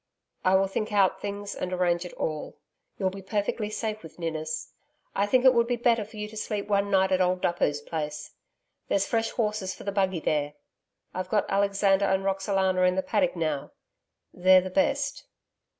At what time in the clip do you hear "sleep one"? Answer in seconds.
6.35-6.89